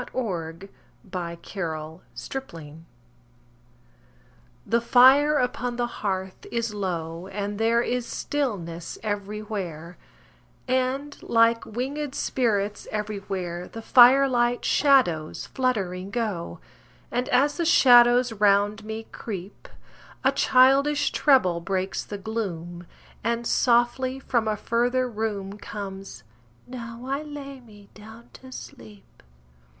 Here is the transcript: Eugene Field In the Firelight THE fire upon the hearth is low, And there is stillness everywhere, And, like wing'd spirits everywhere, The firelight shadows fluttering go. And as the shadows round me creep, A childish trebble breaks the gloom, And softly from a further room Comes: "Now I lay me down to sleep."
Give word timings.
Eugene 0.15 0.67
Field 1.11 1.13
In 1.13 1.39
the 1.43 2.01
Firelight 2.25 2.85
THE 4.65 4.81
fire 4.81 5.35
upon 5.37 5.75
the 5.75 5.85
hearth 5.85 6.47
is 6.51 6.73
low, 6.73 7.27
And 7.27 7.59
there 7.59 7.83
is 7.83 8.07
stillness 8.07 8.97
everywhere, 9.03 9.99
And, 10.67 11.21
like 11.21 11.63
wing'd 11.67 12.15
spirits 12.15 12.87
everywhere, 12.91 13.67
The 13.67 13.83
firelight 13.83 14.65
shadows 14.65 15.45
fluttering 15.45 16.09
go. 16.09 16.59
And 17.11 17.29
as 17.29 17.57
the 17.57 17.65
shadows 17.65 18.33
round 18.33 18.83
me 18.83 19.05
creep, 19.11 19.67
A 20.23 20.31
childish 20.31 21.11
trebble 21.11 21.59
breaks 21.61 22.03
the 22.03 22.17
gloom, 22.17 22.87
And 23.23 23.45
softly 23.45 24.17
from 24.19 24.47
a 24.47 24.57
further 24.57 25.07
room 25.07 25.59
Comes: 25.59 26.23
"Now 26.65 27.03
I 27.05 27.21
lay 27.21 27.59
me 27.59 27.89
down 27.93 28.31
to 28.41 28.51
sleep." 28.51 29.21